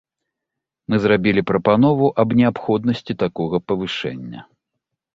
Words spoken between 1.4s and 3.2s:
прапанову аб неабходнасці